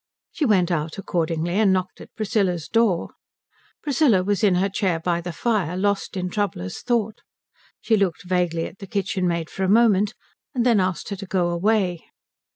She 0.31 0.45
went 0.45 0.71
out 0.71 0.97
accordingly 0.97 1.53
and 1.59 1.71
knocked 1.71 2.01
at 2.01 2.15
Priscilla's 2.15 2.67
door. 2.67 3.11
Priscilla 3.83 4.23
was 4.23 4.43
in 4.43 4.55
her 4.55 4.67
chair 4.67 4.99
by 4.99 5.21
the 5.21 5.31
fire, 5.31 5.77
lost 5.77 6.17
in 6.17 6.27
troublous 6.31 6.81
thought. 6.81 7.21
She 7.81 7.95
looked 7.95 8.23
vaguely 8.25 8.65
at 8.65 8.79
the 8.79 8.87
kitchenmaid 8.87 9.51
for 9.51 9.63
a 9.63 9.69
moment, 9.69 10.15
and 10.55 10.65
then 10.65 10.79
asked 10.79 11.09
her 11.09 11.15
to 11.17 11.25
go 11.27 11.49
away. 11.51 12.01